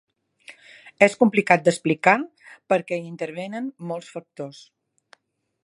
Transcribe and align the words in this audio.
És 1.07 1.15
complicat 1.23 1.67
d’explicar 1.67 2.15
perquè 2.73 2.99
hi 3.01 3.05
intervenen 3.11 3.69
molts 3.91 4.11
factors. 4.17 4.67